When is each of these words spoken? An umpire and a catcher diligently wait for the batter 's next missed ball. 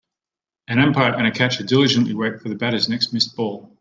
An 0.67 0.79
umpire 0.79 1.13
and 1.13 1.27
a 1.27 1.31
catcher 1.31 1.63
diligently 1.63 2.15
wait 2.15 2.41
for 2.41 2.49
the 2.49 2.55
batter 2.55 2.79
's 2.79 2.89
next 2.89 3.13
missed 3.13 3.35
ball. 3.35 3.69